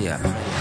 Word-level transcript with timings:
yeah. 0.00 0.59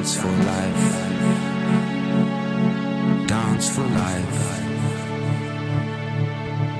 Dance 0.00 0.16
for 0.16 0.28
life. 0.28 0.94
Dance 3.28 3.68
for 3.68 3.86
life. 3.86 4.40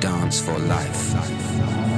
Dance 0.00 0.40
for 0.40 0.58
life. 0.58 1.89